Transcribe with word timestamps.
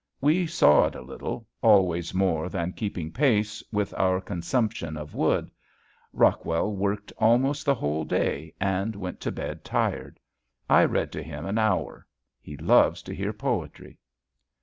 We 0.19 0.47
sawed 0.47 0.95
a 0.95 1.03
little 1.03 1.47
always 1.61 2.11
more 2.11 2.49
than 2.49 2.73
keeping 2.73 3.11
pace 3.11 3.61
with 3.71 3.93
our 3.93 4.19
consumption 4.19 4.97
of 4.97 5.13
wood. 5.13 5.51
Rockwell 6.11 6.75
worked 6.75 7.13
almost 7.19 7.67
the 7.67 7.75
whole 7.75 8.03
day 8.03 8.55
and 8.59 8.95
went 8.95 9.21
to 9.21 9.31
bed 9.31 9.63
tired. 9.63 10.19
I 10.67 10.85
read 10.85 11.11
to 11.11 11.21
him 11.21 11.45
an 11.45 11.59
hour. 11.59 12.07
He 12.41 12.57
loves 12.57 13.03
to 13.03 13.13
hear 13.13 13.31
poetry. 13.31 13.99